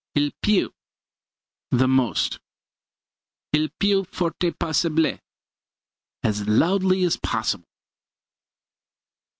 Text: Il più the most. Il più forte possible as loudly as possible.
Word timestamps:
Il 0.15 0.31
più 0.41 0.73
the 1.69 1.87
most. 1.87 2.39
Il 3.53 3.71
più 3.71 4.03
forte 4.03 4.51
possible 4.51 5.19
as 6.23 6.47
loudly 6.47 7.03
as 7.05 7.17
possible. 7.17 7.67